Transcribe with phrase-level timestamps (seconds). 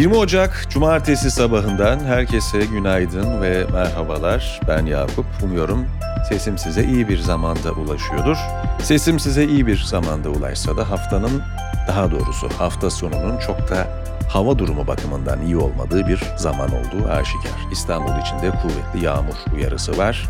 [0.00, 4.60] 20 Ocak Cumartesi sabahından herkese günaydın ve merhabalar.
[4.68, 5.26] Ben Yakup.
[5.42, 5.86] Umuyorum
[6.28, 8.36] sesim size iyi bir zamanda ulaşıyordur.
[8.82, 11.42] Sesim size iyi bir zamanda ulaşsa da haftanın,
[11.88, 13.86] daha doğrusu hafta sonunun çok da
[14.28, 17.72] hava durumu bakımından iyi olmadığı bir zaman olduğu aşikar.
[17.72, 20.28] İstanbul içinde kuvvetli yağmur uyarısı var.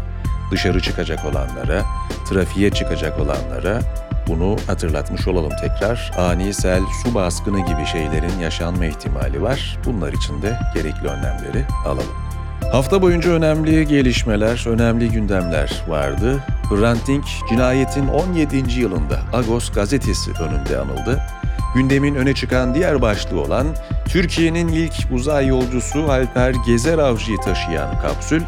[0.51, 1.83] Dışarı çıkacak olanlara,
[2.29, 3.81] trafiğe çıkacak olanlara
[4.31, 6.13] bunu hatırlatmış olalım tekrar.
[6.19, 9.79] Ani sel, su baskını gibi şeylerin yaşanma ihtimali var.
[9.85, 12.31] Bunlar için de gerekli önlemleri alalım.
[12.73, 16.45] Hafta boyunca önemli gelişmeler, önemli gündemler vardı.
[16.71, 18.81] Hrant Dink cinayetin 17.
[18.81, 21.21] yılında Agos gazetesi önünde anıldı.
[21.75, 23.67] Gündemin öne çıkan diğer başlığı olan
[24.09, 28.43] Türkiye'nin ilk uzay yolcusu Alper Gezer Avcı'yı taşıyan kapsül,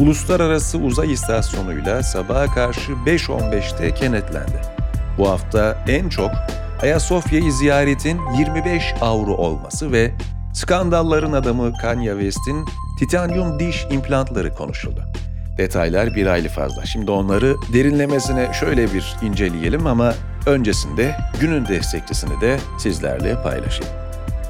[0.00, 4.77] uluslararası uzay istasyonuyla sabaha karşı 5.15'te kenetlendi.
[5.18, 6.30] Bu hafta en çok
[6.82, 10.10] Ayasofya'yı ziyaretin 25 avro olması ve
[10.54, 12.64] skandalların adamı Kanye West'in
[12.98, 15.04] titanyum diş implantları konuşuldu.
[15.58, 16.86] Detaylar bir aylı fazla.
[16.86, 20.14] Şimdi onları derinlemesine şöyle bir inceleyelim ama
[20.46, 23.92] öncesinde günün destekçisini de sizlerle paylaşayım.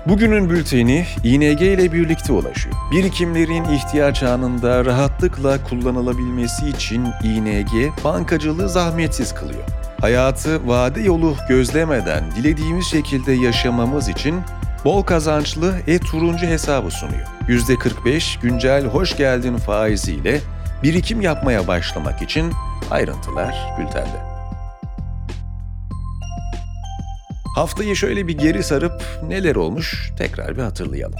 [0.07, 2.77] Bugünün bülteni ING ile birlikte ulaşıyor.
[2.93, 9.65] Birikimlerin ihtiyaç anında rahatlıkla kullanılabilmesi için ING bankacılığı zahmetsiz kılıyor
[10.01, 14.41] hayatı vade yolu gözlemeden dilediğimiz şekilde yaşamamız için
[14.85, 17.27] bol kazançlı e-turuncu hesabı sunuyor.
[17.49, 20.41] %45 güncel hoş geldin faiziyle
[20.83, 22.53] birikim yapmaya başlamak için
[22.91, 24.29] ayrıntılar bültende.
[27.55, 31.19] Haftayı şöyle bir geri sarıp neler olmuş tekrar bir hatırlayalım.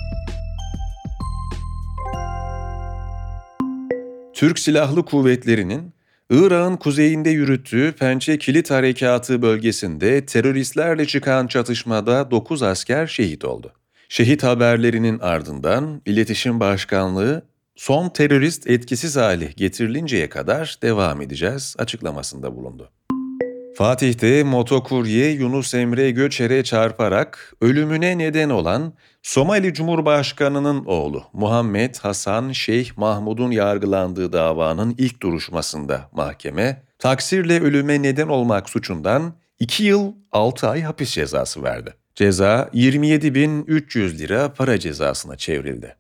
[4.35, 5.98] Türk Silahlı Kuvvetleri'nin
[6.31, 13.73] Irak'ın kuzeyinde yürüttüğü Pençe Kilit Harekatı bölgesinde teröristlerle çıkan çatışmada 9 asker şehit oldu.
[14.09, 17.43] Şehit haberlerinin ardından İletişim Başkanlığı
[17.77, 22.91] son terörist etkisiz hale getirilinceye kadar devam edeceğiz açıklamasında bulundu.
[23.79, 32.97] Fatih'te motokurye Yunus Emre Göçer'e çarparak ölümüne neden olan Somali Cumhurbaşkanı'nın oğlu Muhammed Hasan Şeyh
[32.97, 40.83] Mahmud'un yargılandığı davanın ilk duruşmasında mahkeme, taksirle ölüme neden olmak suçundan 2 yıl 6 ay
[40.83, 41.95] hapis cezası verdi.
[42.15, 45.97] Ceza 27.300 lira para cezasına çevrildi.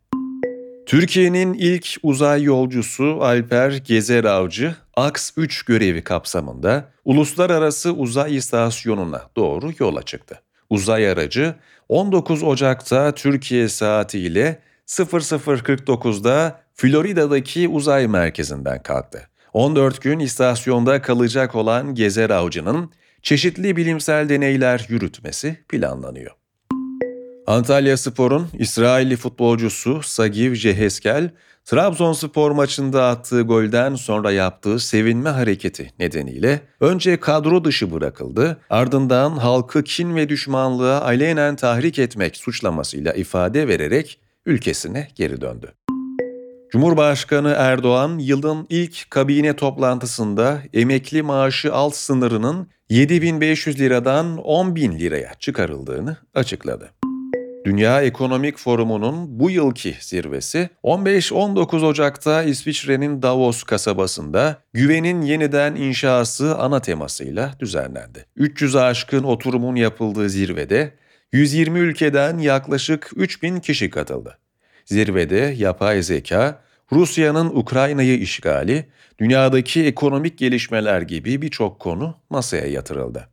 [0.88, 10.03] Türkiye'nin ilk uzay yolcusu Alper Gezer Avcı, AKS-3 görevi kapsamında Uluslararası Uzay İstasyonu'na doğru yola
[10.03, 10.43] çıktı.
[10.71, 11.54] Uzay aracı
[11.88, 19.28] 19 Ocak'ta Türkiye saatiyle 00.49'da Florida'daki uzay merkezinden kalktı.
[19.53, 26.32] 14 gün istasyonda kalacak olan Gezer Avcı'nın çeşitli bilimsel deneyler yürütmesi planlanıyor.
[27.49, 31.31] Antalya Spor'un İsrailli futbolcusu Sagiv Ceheskel,
[31.65, 39.85] Trabzonspor maçında attığı golden sonra yaptığı sevinme hareketi nedeniyle önce kadro dışı bırakıldı, ardından halkı
[39.85, 45.73] kin ve düşmanlığa alenen tahrik etmek suçlamasıyla ifade vererek ülkesine geri döndü.
[46.73, 56.17] Cumhurbaşkanı Erdoğan yılın ilk kabine toplantısında emekli maaşı alt sınırının 7500 liradan 10.000 liraya çıkarıldığını
[56.35, 56.91] açıkladı.
[57.69, 66.81] Dünya Ekonomik Forumu'nun bu yılki zirvesi 15-19 Ocak'ta İsviçre'nin Davos kasabasında güvenin yeniden inşası ana
[66.81, 68.25] temasıyla düzenlendi.
[68.37, 70.95] 300 aşkın oturumun yapıldığı zirvede
[71.33, 74.39] 120 ülkeden yaklaşık 3000 kişi katıldı.
[74.85, 76.62] Zirvede yapay zeka,
[76.93, 78.87] Rusya'nın Ukrayna'yı işgali,
[79.19, 83.29] dünyadaki ekonomik gelişmeler gibi birçok konu masaya yatırıldı.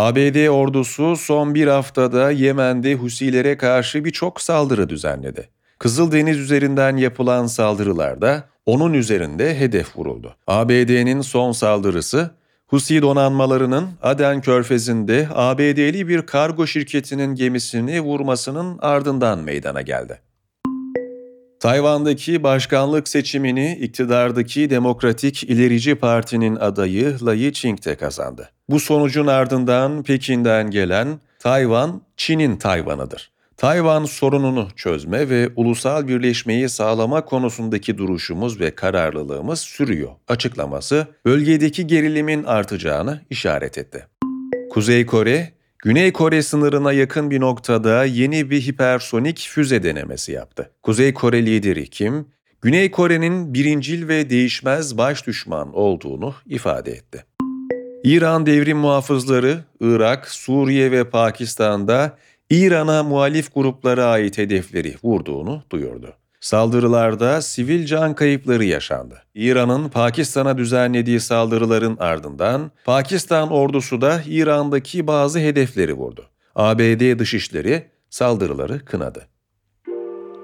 [0.00, 5.48] ABD ordusu son bir haftada Yemen'de Husilere karşı birçok saldırı düzenledi.
[5.78, 10.36] Kızıldeniz üzerinden yapılan saldırılarda onun üzerinde hedef vuruldu.
[10.46, 12.30] ABD'nin son saldırısı
[12.66, 20.20] Husi donanmalarının Aden körfezinde ABD'li bir kargo şirketinin gemisini vurmasının ardından meydana geldi.
[21.60, 28.50] Tayvan'daki başkanlık seçimini iktidardaki Demokratik İlerici Parti'nin adayı Lai Ching-te kazandı.
[28.68, 33.30] Bu sonucun ardından Pekin'den gelen Tayvan, Çin'in Tayvan'ıdır.
[33.56, 42.44] Tayvan sorununu çözme ve ulusal birleşmeyi sağlama konusundaki duruşumuz ve kararlılığımız sürüyor açıklaması bölgedeki gerilimin
[42.44, 44.06] artacağını işaret etti.
[44.70, 50.70] Kuzey Kore, Güney Kore sınırına yakın bir noktada yeni bir hipersonik füze denemesi yaptı.
[50.82, 52.28] Kuzey Kore lideri Kim,
[52.62, 57.24] Güney Kore'nin birincil ve değişmez baş düşman olduğunu ifade etti.
[58.04, 62.18] İran devrim muhafızları Irak, Suriye ve Pakistan'da
[62.50, 66.19] İran'a muhalif gruplara ait hedefleri vurduğunu duyurdu.
[66.40, 69.22] Saldırılarda sivil can kayıpları yaşandı.
[69.34, 76.26] İran'ın Pakistan'a düzenlediği saldırıların ardından Pakistan ordusu da İran'daki bazı hedefleri vurdu.
[76.54, 79.26] ABD Dışişleri saldırıları kınadı.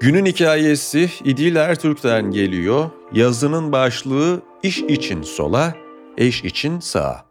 [0.00, 2.90] Günün hikayesi İdil Ertürk'ten geliyor.
[3.12, 5.74] Yazının başlığı iş için sola,
[6.18, 7.24] eş için sağa.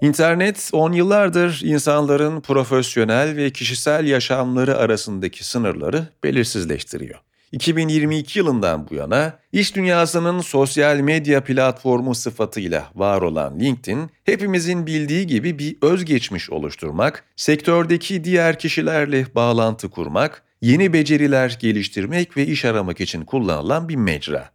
[0.00, 7.20] İnternet on yıllardır insanların profesyonel ve kişisel yaşamları arasındaki sınırları belirsizleştiriyor.
[7.54, 15.26] 2022 yılından bu yana iş dünyasının sosyal medya platformu sıfatıyla var olan LinkedIn, hepimizin bildiği
[15.26, 23.00] gibi bir özgeçmiş oluşturmak, sektördeki diğer kişilerle bağlantı kurmak, yeni beceriler geliştirmek ve iş aramak
[23.00, 24.50] için kullanılan bir mecra.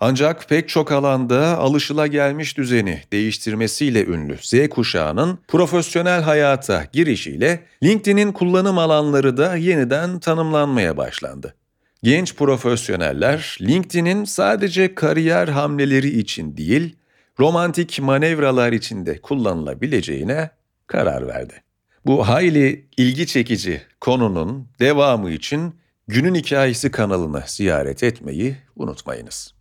[0.00, 8.78] Ancak pek çok alanda alışılagelmiş düzeni değiştirmesiyle ünlü Z kuşağının profesyonel hayata girişiyle LinkedIn'in kullanım
[8.78, 11.54] alanları da yeniden tanımlanmaya başlandı.
[12.02, 16.96] Genç profesyoneller LinkedIn'in sadece kariyer hamleleri için değil,
[17.38, 20.50] romantik manevralar için de kullanılabileceğine
[20.86, 21.62] karar verdi.
[22.06, 25.74] Bu hayli ilgi çekici konunun devamı için
[26.08, 29.54] Günün Hikayesi kanalını ziyaret etmeyi unutmayınız.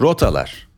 [0.00, 0.68] Rotalar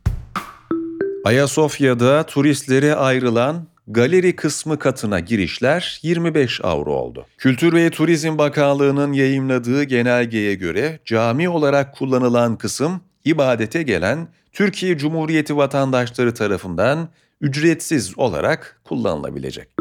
[1.25, 7.25] Ayasofya'da turistlere ayrılan galeri kısmı katına girişler 25 avro oldu.
[7.37, 15.57] Kültür ve Turizm Bakanlığı'nın yayımladığı genelgeye göre cami olarak kullanılan kısım ibadete gelen Türkiye Cumhuriyeti
[15.57, 17.09] vatandaşları tarafından
[17.41, 19.80] ücretsiz olarak kullanılabilecek.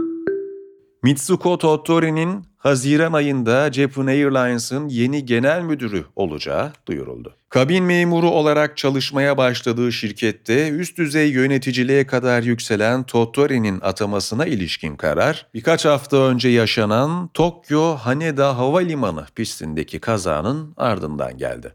[1.03, 7.37] Mitsuko Tottori'nin Haziran ayında Japan Airlines'ın yeni genel müdürü olacağı duyuruldu.
[7.49, 15.47] Kabin memuru olarak çalışmaya başladığı şirkette üst düzey yöneticiliğe kadar yükselen Tottori'nin atamasına ilişkin karar,
[15.55, 21.75] birkaç hafta önce yaşanan Tokyo Haneda Havalimanı pistindeki kazanın ardından geldi.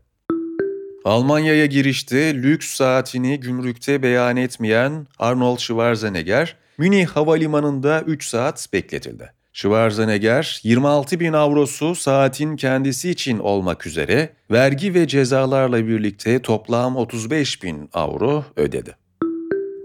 [1.05, 9.31] Almanya'ya girişte lüks saatini gümrükte beyan etmeyen Arnold Schwarzenegger, Münih Havalimanı'nda 3 saat bekletildi.
[9.53, 17.63] Schwarzenegger 26 bin avrosu saatin kendisi için olmak üzere vergi ve cezalarla birlikte toplam 35
[17.63, 18.95] bin avro ödedi.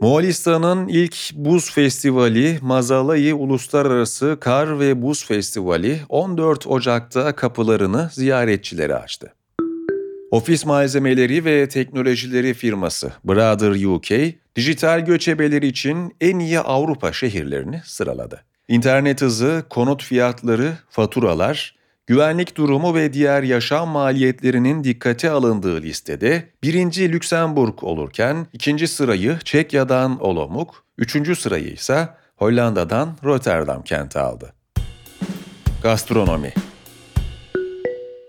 [0.01, 9.35] Moğolistan'ın ilk buz festivali Mazalai Uluslararası Kar ve Buz Festivali 14 Ocak'ta kapılarını ziyaretçilere açtı.
[10.31, 18.45] Ofis malzemeleri ve teknolojileri firması Brother UK, dijital göçebeler için en iyi Avrupa şehirlerini sıraladı.
[18.69, 21.77] İnternet hızı, konut fiyatları, faturalar,
[22.07, 30.25] güvenlik durumu ve diğer yaşam maliyetlerinin dikkate alındığı listede birinci Lüksemburg olurken ikinci sırayı Çekya'dan
[30.25, 34.53] Olomouc, üçüncü sırayı ise Hollanda'dan Rotterdam kenti aldı.
[35.83, 36.53] Gastronomi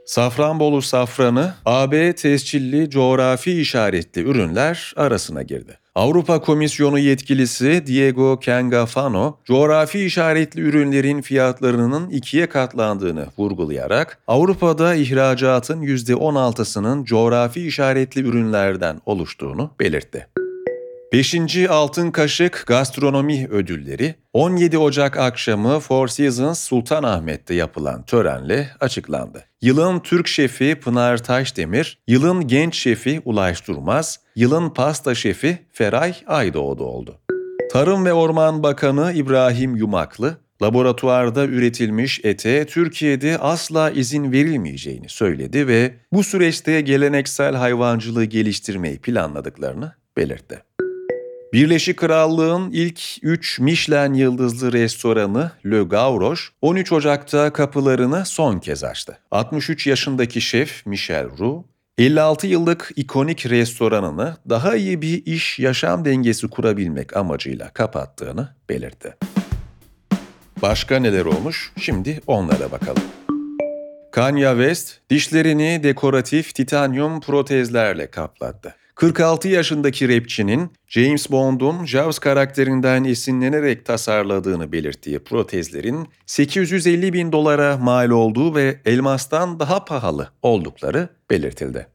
[0.05, 5.80] Safranbolu safranı AB tescilli coğrafi işaretli ürünler arasına girdi.
[5.95, 17.05] Avrupa Komisyonu yetkilisi Diego Cangafano, coğrafi işaretli ürünlerin fiyatlarının ikiye katlandığını vurgulayarak Avrupa'da ihracatın %16'sının
[17.05, 20.27] coğrafi işaretli ürünlerden oluştuğunu belirtti.
[21.11, 21.57] 5.
[21.69, 29.43] Altın Kaşık Gastronomi Ödülleri 17 Ocak akşamı Four Seasons Sultanahmet'te yapılan törenle açıklandı.
[29.61, 36.83] Yılın Türk şefi Pınar Taşdemir, yılın genç şefi Ulaş Durmaz, yılın pasta şefi Feray Aydoğdu
[36.83, 37.19] oldu.
[37.71, 45.93] Tarım ve Orman Bakanı İbrahim Yumaklı, laboratuvarda üretilmiş ete Türkiye'de asla izin verilmeyeceğini söyledi ve
[46.13, 50.63] bu süreçte geleneksel hayvancılığı geliştirmeyi planladıklarını belirtti.
[51.53, 59.17] Birleşik Krallığın ilk 3 Michelin yıldızlı restoranı Le Gavroche 13 Ocak'ta kapılarını son kez açtı.
[59.31, 61.65] 63 yaşındaki şef Michel Roux,
[61.97, 69.15] 56 yıllık ikonik restoranını daha iyi bir iş yaşam dengesi kurabilmek amacıyla kapattığını belirtti.
[70.61, 71.71] Başka neler olmuş?
[71.79, 73.03] Şimdi onlara bakalım.
[74.11, 78.75] Kanye West dişlerini dekoratif titanyum protezlerle kaplattı.
[79.01, 88.09] 46 yaşındaki rapçinin James Bond'un Jaws karakterinden esinlenerek tasarladığını belirttiği protezlerin 850 bin dolara mal
[88.09, 91.87] olduğu ve elmastan daha pahalı oldukları belirtildi.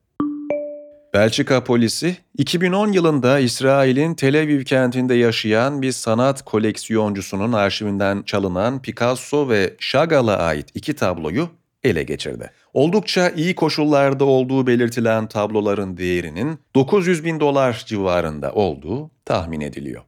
[1.15, 9.49] Belçika polisi 2010 yılında İsrail'in Tel Aviv kentinde yaşayan bir sanat koleksiyoncusunun arşivinden çalınan Picasso
[9.49, 11.49] ve Chagall'a ait iki tabloyu
[11.85, 12.51] ele geçirdi.
[12.77, 20.03] Oldukça iyi koşullarda olduğu belirtilen tabloların değerinin 900 bin dolar civarında olduğu tahmin ediliyor.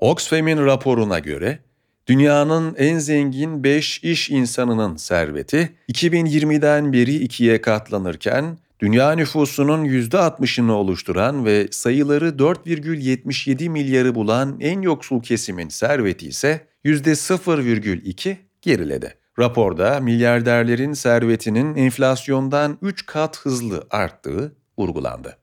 [0.00, 1.58] Oxfam'in raporuna göre
[2.06, 11.44] Dünyanın en zengin 5 iş insanının serveti 2020'den beri ikiye katlanırken dünya nüfusunun %60'ını oluşturan
[11.44, 19.25] ve sayıları 4,77 milyarı bulan en yoksul kesimin serveti ise %0,2 geriledi.
[19.38, 25.36] Raporda milyarderlerin servetinin enflasyondan 3 kat hızlı arttığı vurgulandı.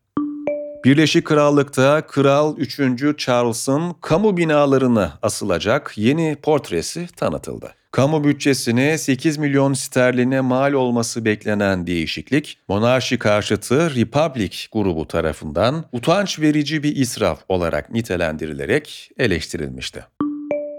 [0.85, 2.79] Birleşik Krallık'ta Kral 3.
[3.17, 7.73] Charles'ın kamu binalarına asılacak yeni portresi tanıtıldı.
[7.91, 16.39] Kamu bütçesine 8 milyon sterline mal olması beklenen değişiklik, monarşi karşıtı Republic grubu tarafından utanç
[16.39, 20.05] verici bir israf olarak nitelendirilerek eleştirilmişti.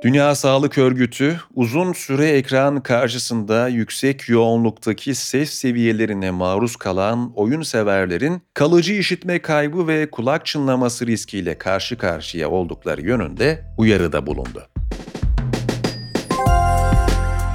[0.04, 8.42] Dünya Sağlık Örgütü uzun süre ekran karşısında yüksek yoğunluktaki ses seviyelerine maruz kalan oyun severlerin
[8.54, 14.68] kalıcı işitme kaybı ve kulak çınlaması riskiyle karşı karşıya oldukları yönünde uyarıda bulundu.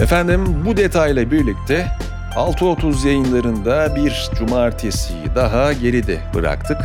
[0.02, 1.88] Efendim bu detayla birlikte
[2.36, 6.78] 6.30 yayınlarında bir cumartesiyi daha geride bıraktık.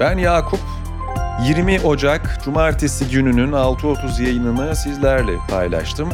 [0.00, 0.60] Ben Yakup
[1.42, 6.08] 20 Ocak Cumartesi gününün 6.30 yayınını sizlerle paylaştım.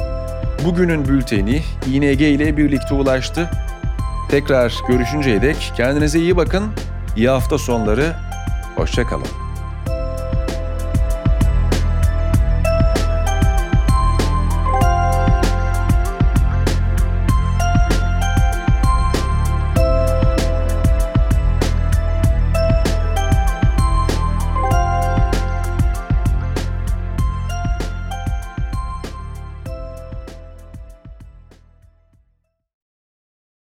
[0.64, 3.50] Bugünün bülteni İNG ile birlikte ulaştı.
[4.30, 6.64] Tekrar görüşünceye dek kendinize iyi bakın.
[7.16, 8.16] İyi hafta sonları.
[8.76, 9.49] Hoşçakalın.